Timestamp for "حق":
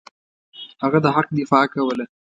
1.15-1.27